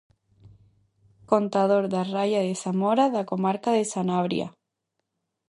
Contador 1.31 1.83
da 1.93 2.01
raia 2.13 2.39
de 2.47 2.53
Zamora, 2.61 3.05
da 3.15 3.23
comarca 3.31 3.69
de 3.77 3.83
Sanabria. 3.93 4.47